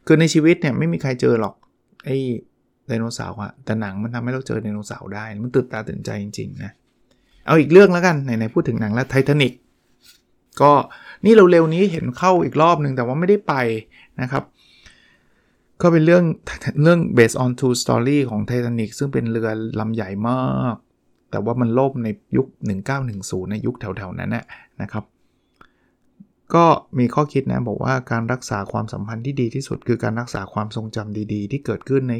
[0.08, 1.56] คือในชีวิตเนี่ยไม่มีใครเจอหรอก
[2.06, 2.18] ไอ้
[2.88, 6.72] ไดโนเสาร์อะแต่หนังมันทำให้เราเจอไดโนเสาร์ได้ มันตื่นตาตื่นใจจริงๆนะ
[7.46, 9.54] เอาอีกเรื่องแล้วกันไหนๆพูดถึงหนังแล้วไททานิก
[10.62, 10.72] ก็
[11.26, 13.54] นี่เราเร็วนี้เห็นเข้าอีกรอบหนึ่งแต่ว่าไม่ได้ไป
[14.22, 14.44] นะครับ
[15.86, 16.24] ก็เป็นเรื่อง
[16.84, 20.76] เรื่อง based on true story ของ Titanic ซึ่งเป็นเรือลำใหญ่มาก
[21.32, 22.48] แต่ว่ามันล่มในยุค
[23.00, 24.32] 1910 ในยุคแถวๆนั้น
[24.82, 25.04] นะครับ
[26.56, 26.66] ก็
[27.00, 32.16] มีข้อคิดนะบอกว่าการรักษาความสัมพันธ์ที่ดีที่สุด คือการรักษาความทรงจำดีๆ ที่เกิดขึ้นใน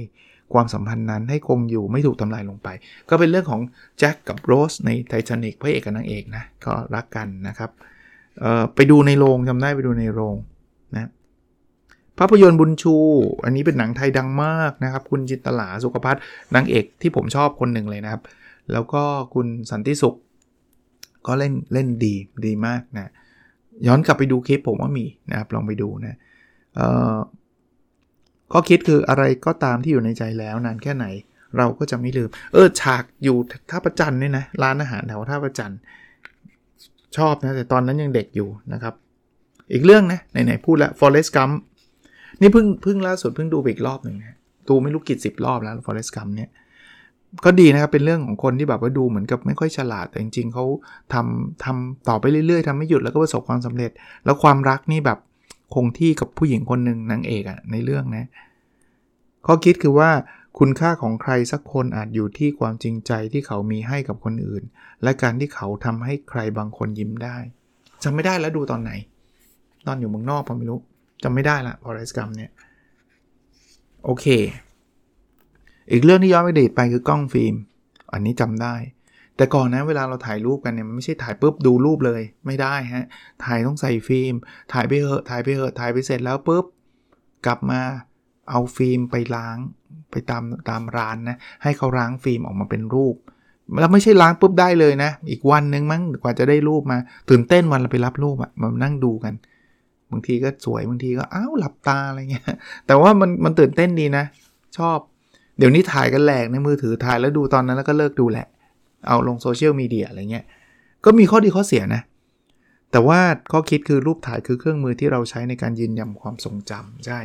[0.54, 2.68] ความสัมพันธ์นั้นให้คงอยู่ไม่ถูกทำลายลงไป
[3.10, 3.62] ก็เป็นเรื่องของ
[4.00, 7.72] แจ็คกับโรสในไททานิกพระเอกกับนางเอกนะก็รักกันนะครับ
[8.76, 10.36] ไปดูในโรงจำได้ไปดูในโรง
[10.96, 11.10] นะ
[12.20, 12.96] ภาพยนตร์บุญชู
[13.44, 16.22] อันนี้เป็นหนังไทยดังมากนะครับ คุณจินตลาสุขพัฒน์
[16.56, 18.22] นางเอกที่ผมชอบคนหนึ่งเลยนะครับ
[18.72, 20.16] แล้วก็คุณสันติสุข
[21.28, 23.12] ก็เล่นเล่นดีดีมากนะ
[23.88, 26.18] ย้อนกลับไปดูคลิปผมว่ามีนะครับ ลองไปดูนะ
[28.52, 31.06] ข้อคิดคืออะไรก็ตามที่อยู่ในใจแล้วนานแค่ไหน
[31.58, 33.38] เราก็จะไม่ลืม เออฉากอยู่
[33.70, 35.74] ท่าประจันเนี่ยนะร้านอาหารแถวท่าประจัน
[37.18, 38.94] ชอบนะแต่ตอนนั้นยังเด็กอยู่นะครับ
[39.74, 41.54] อีกเรื่องนะไหนๆพูดแล้ว Forest Gump
[42.42, 44.36] นี่เพิ่งเพิ่งล่าสุดเพิ่งดูอีกรอบหนึ่งนะ
[44.68, 46.50] ดูไม่รู้กี่สิบรอบแล้ว Forest Gump เนี่ย
[47.46, 50.66] ก็ดีนะครับ เป็นเรื่องของคนที่แบบว่าดูเหมือนกับไม่ค่อยฉลาด แต่จริงๆเขา
[51.14, 53.92] ทำทำต่อไปเรื่อยๆทำไม่หยุดแล้วก็ประสบความสำเร็จ
[54.26, 55.20] แล้วความรักนี่แบบ
[55.74, 58.28] คงที่กับผู้หญิงคนหนึ่งนางเอกอะในเรื่องนะ
[59.46, 60.10] ข้อคิดคือว่า
[60.60, 64.64] คุณค่าของใครสักคนอาจอยู่ที่ความจริงใจที่เขามีให้กับคนอื่น
[65.04, 67.38] และการที่เขาทำให้ใครบางคนยิ้มได้
[68.04, 68.92] จำไม่ได้แล้วดูตอนไหน
[69.88, 70.80] ตอนอยู่เมืองนอกผมไม่รู้
[71.24, 72.52] จำไม่ได้ละพอไรส์กัมเนี่ย
[74.06, 74.26] โอเค
[75.92, 77.56] อีกเรื่องที่ย้อนไปเดทไปคือกล้องฟิล์ม
[78.14, 78.76] อันนี้จำได้
[79.38, 83.06] แต่ก่อนนะเวลาเราถ่ายรูปกันเนี่ยมันไม่ใช่ถ่ายปุ๊บดูรูปเลยไม่ได้ฮะ
[83.46, 84.34] ถ่ายต้องใส่ฟิล์ม
[84.74, 86.66] ถ่ายไปเหอะถ่ายไปเหอะถ่ายไปเสร็จแล้วปุ๊บ
[87.46, 87.82] กลับมา
[88.50, 89.58] เอาฟิล์มไปล้าง
[90.12, 93.16] ไปตามตามร้านนะให้เขาล้างฟิล์มออกมาเป็นรูป
[93.82, 96.98] แล้วไม่ใช่ล้างปุ๊บได้เลยนะ อีกวันนึงมั้งกว่าจะได้รูปมา
[97.30, 99.34] ตื่นเต้นวันเราไปรับรูปอะมานั่งดูกัน
[100.12, 102.46] บางทีก็สวยบางทีก็อ้าวหลับตาอะไรเงี้ย
[102.88, 104.26] แต่ว่ามันมันตื่นเต้นดีนะ
[104.78, 104.98] ชอบ
[105.58, 108.48] เดี๋ยวนี้ถ่ายกันแหลกในมือถือถ่ายแล้วดูตอนนั้นแล้วก็เลิกดูแหละ
[109.08, 110.46] เอาลงโซเชียลมีเดียอะไรเงี้ย
[111.06, 112.02] ก็มีข้อดีข้อเสียนะ
[112.92, 113.20] แต่ว่า
[113.52, 117.20] ข้อคิดคือรูปถ่ายคือเครื่องมือที่เราใช้ในการยืนยันความทรงจำใช่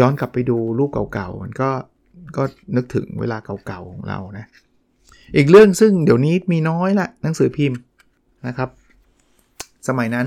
[0.00, 1.70] ย้อนกลับไปดูรูปเก่าๆมันก็
[2.36, 2.42] ก็
[2.76, 4.46] นึกถึงเวลาเก่าๆของเรานะ
[5.36, 7.78] อีกเรื่องซึ่งเดี๋ยวนี้มีน้อยละหนังสือพิมพ์
[8.46, 8.68] นะครับ
[9.88, 10.26] สมัยนั้น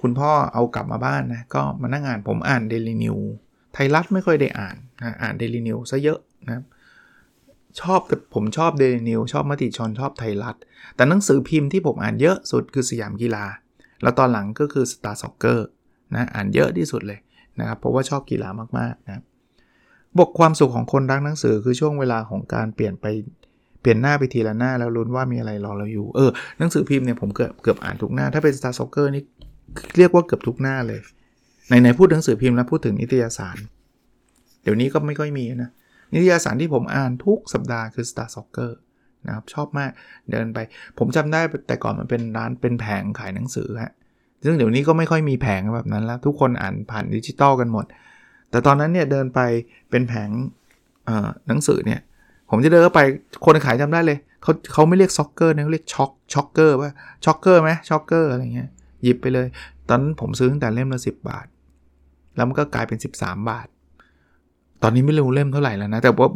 [0.00, 3.16] คุณพ่อเอากลับมาบ้านนะก็มานั่งอ่านผมอ่านเดลินิว
[3.74, 4.76] ไทยรัฐไม่ค่อยได้อ่าน
[5.22, 6.62] อ่านเดลินิวซะเยอะนะ
[7.80, 10.56] ชอบแต่ผมชอบเดลินิวชอบมติชนชอบไทยรัฐ
[10.96, 13.44] แต่หนังสือพิมพ์ที่ผมอ่านเยอะสุดคือสยามกีฬา
[14.02, 15.60] แล้วตอนหลังก็คือ Star Soccer
[16.14, 17.18] นะอ่านเยอะที่สุดเลย
[17.58, 19.22] นะครับเพราะว่าชอบกีฬามากๆนะ
[20.18, 23.06] บกความสุขของคนรักหนังสือคือช่วงเวลาของการเปลี่ยนไป
[23.80, 29.22] เปลี่ยนหน้าไปทีละหน้าแล้วลุ้นว่ามีอะไรรอเราอยู่ เออหนังสือพิมพ์เนี่ยผมเกือบเกือบอ่านทุกหน้า ถ้าเป็น Star Soccer นี่
[29.96, 31.00] เรียกว่าเกือบทุกหน้าเลย
[31.68, 33.56] ในในพูดหนังสือพิมพ์แล้วพูดถึงนิตยสาร
[34.62, 35.70] เดี๋ยวนี้ก็ไม่ค่อยมีนะ
[36.12, 38.70] นิตยสารที่ผมอ่านทุกสัปดาห์คือ Star Soccer
[39.26, 39.90] นะครับชอบมาก
[40.30, 40.58] เดินไป
[40.98, 43.92] ผมจำได้แต่ก่อนมันเป็นร้านเป็นแผงขายหนังสือฮะ
[44.44, 47.84] ซึ่งเดี๋ยวนี้ก็ไม่ค่อยมีแผงแบบนั้นแล้ว ทุกคนอ่านผ่านดิจิตอลกันหมด
[48.50, 49.40] แต่ตอนนั้นเนี่ยเดินไป
[49.90, 50.30] เป็นแผง
[51.48, 52.00] หนังสือเนี่ย
[52.50, 53.00] ผมจะเดินเข้าไป
[53.44, 56.90] คนขายจำได้เลยเขาเขาไม่เรียก soccer นะเขาเรียกช็อกช็อกเกอร์ว่า
[57.24, 58.68] ช็อกเกอร์ไหมช็อกเกอร์อะไรเงี้ย
[59.02, 59.46] หยิบไปเลย
[59.88, 61.46] ตอนนั้นผมซื้อตั้งแต่เล่มละสิบาท
[62.36, 63.68] แล้วมันก็กลายเป็น 13 บาท
[64.82, 66.28] ตอนนี้ไม่รู้เล่มเท่าไหร่แล้วนะ แต่ว่า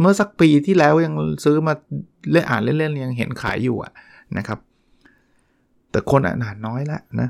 [0.00, 1.74] เมื่อสักปีที่แล้วยังซื้อมา
[2.30, 3.92] เล่นอ่านเล่นๆยังเห็นขายอยู่อะ
[4.36, 4.58] นะครับ
[5.90, 7.28] แต่คนอ่านน้อยละนะ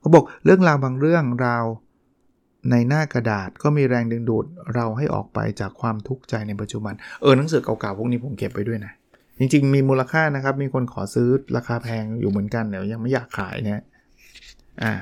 [0.00, 1.64] เขาบอกเรื่องราวบางเรื่องราว
[2.70, 8.92] ในหน้ากระดาษก็มีแรงดึงดูดเราให้ออกไปจากความทุกข์ใจในปัจจุบัน เออหนังสือเก่าๆพวกนี้ผมเก็บไปด้วยนะ
[9.38, 13.82] จริง ๆ มีมูลค่านะครับ มีคนขอซื้อราคาแพงอยู่เหมือนกันแต่ยังไม่อยากขายนะ
[14.82, 14.92] อ่า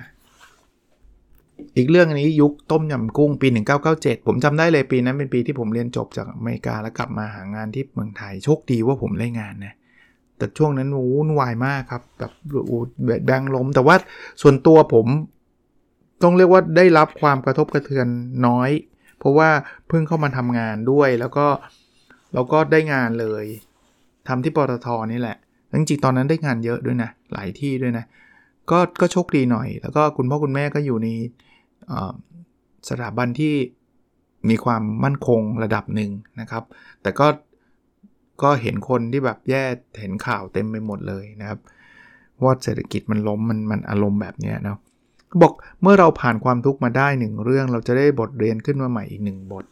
[1.76, 3.48] อีกเรื่องนี้ยุคต้มยำกุ้งปี
[3.86, 9.74] 1997 ผมจำได้เลยปีนั้นเป็นปีที่ผมเรียนจบจากอเมริกาแล้วกลับมาหางานที่เมืองไทยโชคดีว่าผมได้งานนะ
[10.36, 12.32] แต่ช่วงนั้นวุ่นวายมากครับแบบ
[13.26, 13.96] แบงล้ม แต่ว่า
[14.42, 15.06] ส่วนตัวผม
[16.22, 18.06] ต้องเรียกว่าได้รับความกระทบกระเทือน
[18.46, 18.70] น้อย
[19.18, 19.50] เพราะว่า
[19.88, 21.46] เพิ่งเข้ามาทำงานด้วยแล้วก็
[22.34, 23.44] เราก็ได้งานเลย
[24.28, 25.36] ทำที่ปตทนี่แหละ
[25.78, 28.04] จริงๆตอนนั้นได้งานเยอะด้วยนะ หลายที่ด้วยนะ
[28.70, 31.08] ก็ก็โชคดีหน่อย แล้วก็คุณพ่อคุณแม่ก็อยู่ใน
[32.88, 33.54] สถาบันที่
[34.48, 36.10] มีความมั่นคงระดับหนึ่ง
[36.40, 36.62] นะครับ
[37.02, 37.26] แต่ก็
[38.42, 39.62] ก็เห็นคนที่แบบแย่
[40.00, 41.58] เห็นข่าวเต็มไปหมดเลยนะครับ
[42.42, 44.78] ว่าเศรษฐกิจมันล้มมันมันอารมณ์แบบนี้เนาะ
[45.42, 49.64] บอกเมื่อเราผ่านความทุกข์มาได้หนึ่งเรื่อง เราจะได้บทเรียนขึ้นมาใหม่อีกหนึ่งบท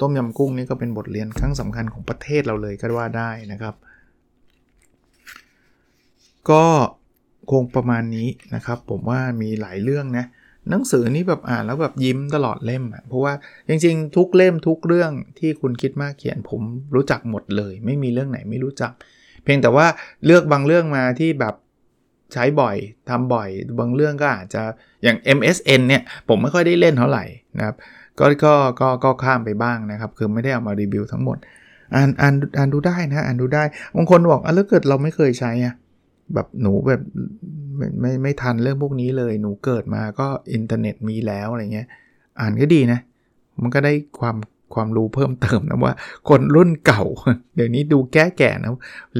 [0.00, 3.74] ต้มยำกุ้งนี่ก็เป็นบทเรียนครั้งสำคัญของประเทศเราเลยก็ว่าได้นะครับ
[6.50, 6.64] ก็
[7.50, 10.26] คงประมาณนี้นะครับ ผมว่ามีหลายเรื่องนะ
[10.70, 13.32] หนังสือนี่แบบอ่านแล้วแบบยิ้มตลอดเล่มอะเพราะว่า
[13.68, 16.62] จริงๆ ทุกเล่มทุกเรื่องที่คุณคิดมากเขียน ผม
[16.94, 18.92] รู้จักหมดเลย ไม่มีเรื่องไหนไม่รู้จัก
[19.42, 19.86] เพียงแต่ว่า
[20.24, 21.54] เลือกบางเรื่องมาที่แบบ
[22.32, 22.76] ใช้บ่อย
[23.08, 24.62] ทำบ่อย บางเรื่องก็อาจจะ
[25.02, 27.24] อย่าง MSN เนี่ยผมไม่ค่อยได้เล่นเท่าไหร่
[27.56, 27.76] นะครับ
[28.18, 31.38] ก็ก็ก็ก็ข้ามไปบ้างนะครับ คือไม่ได้เอามารีวิวทั้งหมด
[31.94, 33.64] อ่านอ่านอ่านดูได้นะอ่านดูได้
[33.96, 35.74] บางคนบอกอะแล้วเกิดเราไม่เคยใช้อะ
[36.34, 37.02] แบบหนูแบบ
[37.76, 41.88] ไม่ไม่ไม่ทันเรื่องพวกนี้เลย หนูเกิดมาก็อินเทอร์เน็ตมีแล้วอะไรเงี้ย
[42.40, 43.00] อ่านก็ดีนะ
[43.62, 44.36] มันก็ได้ความ
[44.74, 45.94] ความรู้เพิ่มเติมนะว่า
[46.28, 47.04] คนรุ่นเก่า
[47.56, 48.70] เดี๋ยวนี้ดูแก้แก่นะ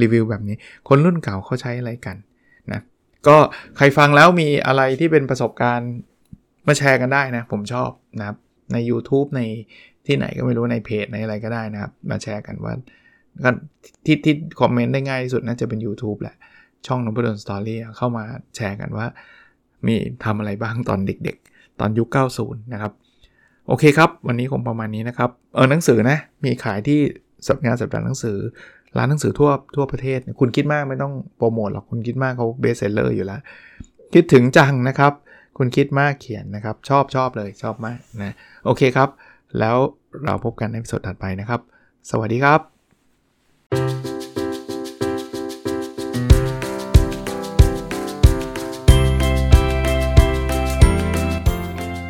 [0.01, 0.55] รีวิวแบบนี้
[0.89, 2.17] คนรุ่นเก่าเขาใช้อะไรกัน
[2.71, 2.81] นะ
[3.27, 3.37] ก็
[3.77, 5.91] ใครฟังแล้วมีอะไรที่เป็นประสบการณ์
[6.67, 8.37] มาแชร์กันได้นะ ผมชอบนะครับ
[8.73, 9.41] ใน YouTube ใน
[10.07, 12.73] ที่ไหนก็ไม่รู้ในเพจในอะไรก็ได้นะครับ มาแชร์กันว่า
[13.43, 13.49] ก็
[14.05, 16.35] ที่ที่คอมเมนต์ได้ง่ายที่สุดน่าจะเป็น YouTube แหละ
[16.87, 18.23] ช่องนพดลสตอรี่เข้ามา
[18.55, 19.05] แชร์กันว่า
[19.85, 22.07] มีทำอะไรบ้างตอนเด็กๆ ตอนยุค
[22.39, 22.91] 90 นะครับ
[23.67, 26.99] โอเคครับ วันนี้คงประมาณนี้นะครับ เออหนังสือนะ มีขายที่
[27.47, 28.37] สัปงานสัปดาห์หนังสือ
[28.97, 33.39] ร้านหนังสือทั่วทั่วประเทศ คุณคิดมากไม่ต้องโปรโมทหรอกคุณคิดมากเขา bestseller อยู่แล้ว
[34.13, 35.13] คิดถึงจังนะครับ
[35.57, 39.09] คุณคิดมากเขียนนะครับ ชอบชอบเลยชอบมากนะโอเคครับ
[39.59, 39.77] แล้ว
[40.25, 41.61] เราพบกันใน episode ถัดไปนะครับ
[42.11, 44.12] สวัสดีครับ